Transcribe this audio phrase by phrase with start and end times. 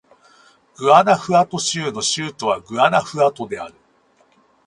[0.77, 3.75] グアナフアト州の州都はグアナフアトである